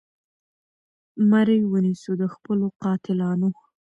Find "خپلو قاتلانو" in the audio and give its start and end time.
2.33-3.49